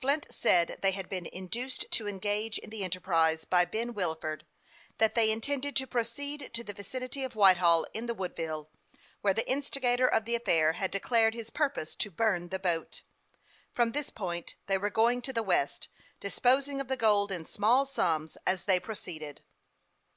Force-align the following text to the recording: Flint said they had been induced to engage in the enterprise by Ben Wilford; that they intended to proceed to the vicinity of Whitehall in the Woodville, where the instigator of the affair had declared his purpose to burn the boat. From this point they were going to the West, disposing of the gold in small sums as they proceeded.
Flint 0.00 0.26
said 0.30 0.80
they 0.82 0.90
had 0.90 1.08
been 1.08 1.26
induced 1.26 1.88
to 1.92 2.08
engage 2.08 2.58
in 2.58 2.70
the 2.70 2.82
enterprise 2.82 3.44
by 3.44 3.64
Ben 3.64 3.94
Wilford; 3.94 4.44
that 4.98 5.14
they 5.14 5.30
intended 5.30 5.76
to 5.76 5.86
proceed 5.86 6.50
to 6.54 6.64
the 6.64 6.72
vicinity 6.72 7.22
of 7.22 7.36
Whitehall 7.36 7.86
in 7.94 8.06
the 8.06 8.14
Woodville, 8.14 8.68
where 9.20 9.32
the 9.32 9.48
instigator 9.48 10.08
of 10.08 10.24
the 10.24 10.34
affair 10.34 10.72
had 10.72 10.90
declared 10.90 11.34
his 11.34 11.50
purpose 11.50 11.94
to 11.94 12.10
burn 12.10 12.48
the 12.48 12.58
boat. 12.58 13.02
From 13.70 13.92
this 13.92 14.10
point 14.10 14.56
they 14.66 14.76
were 14.76 14.90
going 14.90 15.22
to 15.22 15.32
the 15.32 15.44
West, 15.44 15.86
disposing 16.18 16.80
of 16.80 16.88
the 16.88 16.96
gold 16.96 17.30
in 17.30 17.44
small 17.44 17.86
sums 17.86 18.36
as 18.44 18.64
they 18.64 18.80
proceeded. 18.80 19.42